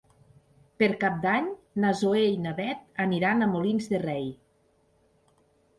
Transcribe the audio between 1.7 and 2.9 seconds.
na Zoè i na Bet